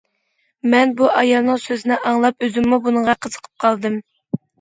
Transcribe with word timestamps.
مەن 0.73 0.93
بۇ 1.01 1.09
ئايالنىڭ 1.19 1.59
سۆزىنى 1.63 1.97
ئاڭلاپ، 2.11 2.47
ئۆزۈممۇ 2.47 2.79
بۇنىڭغا 2.87 3.15
قىزىقىپ 3.27 3.63
قالدىم. 3.65 4.01